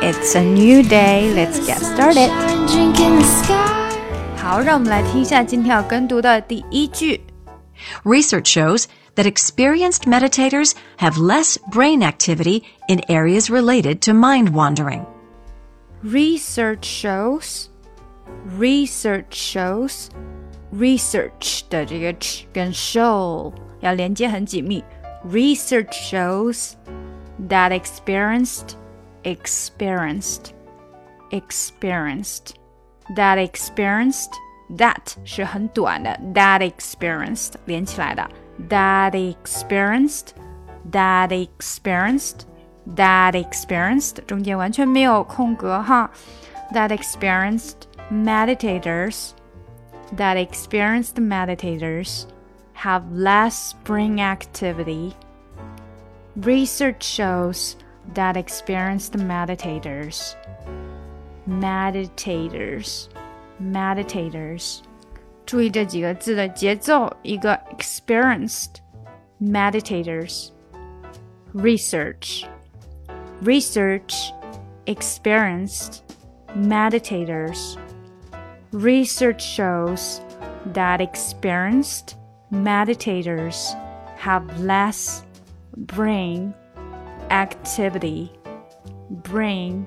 [0.00, 1.32] It's a new day.
[1.34, 2.30] Let's get started.
[4.36, 7.20] 好，让我们来听一下今天要跟读的第一句。
[8.04, 8.84] Research shows
[9.14, 15.04] that experienced meditators have less brain activity in areas related to mind wandering.
[16.02, 17.68] Research shows,
[18.58, 20.08] research shows,
[20.72, 24.82] research 的这个 ch 跟 show 要连接很紧密。
[25.28, 26.74] Research shows
[27.48, 28.76] that experienced,
[29.24, 30.52] experienced,
[31.30, 32.54] experienced,
[33.16, 34.32] that experienced,
[34.70, 38.28] that 是很短的，that experienced 连起来的，
[38.68, 40.28] that experienced,
[40.90, 42.42] that experienced,
[42.96, 46.10] that experienced 中间完全没有空格哈，
[46.72, 49.30] that experienced meditators,
[50.16, 52.24] that experienced meditators
[52.74, 55.12] have less brain activity.
[56.36, 57.76] Research shows
[58.14, 60.34] that experienced meditators,
[61.48, 63.08] meditators,
[63.60, 64.80] meditators，
[65.44, 68.76] 注意这几个字的节奏，一个 experienced
[69.40, 70.50] meditators,
[71.54, 72.44] research,
[73.42, 74.32] research,
[74.86, 76.02] experienced
[76.56, 77.76] meditators.
[78.70, 80.20] Research shows
[80.74, 82.16] that experienced
[82.52, 83.74] meditators
[84.18, 85.22] have less
[85.74, 86.52] brain
[87.32, 88.30] activity.
[89.22, 89.86] Brain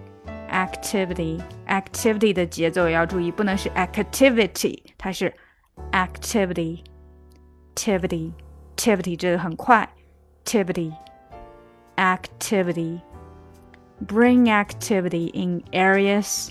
[0.49, 5.33] activity activity 的节奏也要注意，不能是 activity，它是
[5.91, 6.83] activity
[7.75, 8.31] activity
[8.75, 9.87] activity 这个很快，
[10.43, 10.91] activity
[11.97, 12.99] activity
[14.07, 16.49] brain activity in areas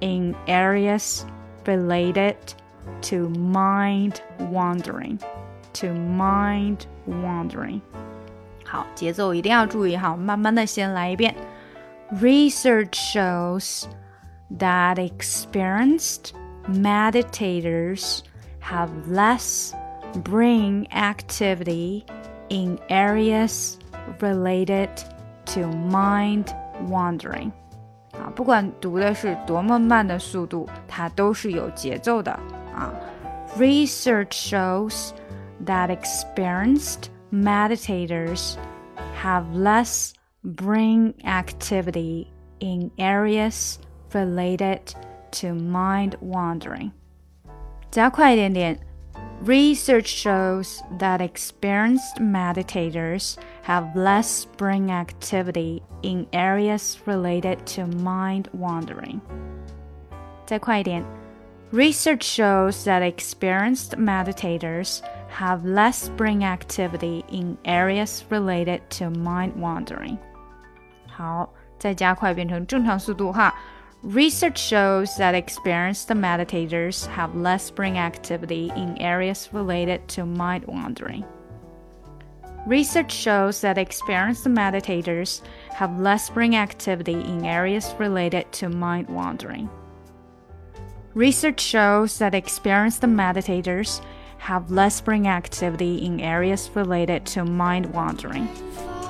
[0.00, 1.22] in areas
[1.64, 2.34] related
[3.00, 5.20] to mind wandering
[5.72, 7.80] to mind wandering。
[8.72, 11.34] 好，节奏一定要注意哈，慢慢的先来一遍。
[12.20, 13.84] Research shows
[14.58, 16.32] that experienced
[16.66, 18.20] meditators
[18.60, 19.72] have less
[20.24, 22.04] brain activity
[22.48, 23.76] in areas
[24.20, 24.88] related
[25.46, 26.46] to mind
[26.88, 27.50] wandering。
[28.12, 32.32] 啊，不管读的是多么慢的速度，它都是有节奏的
[32.74, 32.92] 啊。
[33.58, 35.10] Research shows
[35.64, 38.56] that experienced meditators
[39.22, 43.78] have less brain activity in areas
[44.12, 44.94] related
[45.32, 46.92] to mind wandering.
[47.90, 48.78] 加快一点点。
[49.44, 59.20] Research shows that experienced meditators have less brain activity in areas related to mind wandering.
[60.44, 61.04] 再快一点。
[61.72, 65.02] Research shows that experienced meditators
[65.32, 70.18] have less brain activity in areas related to mind wandering.
[71.06, 73.54] 好，再加快变成正常速度哈。
[74.04, 81.24] Research shows that experienced meditators have less brain activity in areas related to mind wandering.
[82.66, 85.40] Research shows that experienced meditators
[85.74, 89.68] have less brain activity in areas related to mind wandering.
[91.14, 94.00] Research shows that experienced meditators
[94.46, 98.46] have less brain activity in areas related to mind wandering.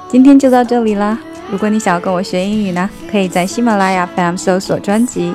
[0.09, 1.19] 今天就到这里啦！
[1.51, 5.35] 如果你想要跟我学英语呢，可以在喜马拉雅 FM 搜索专辑。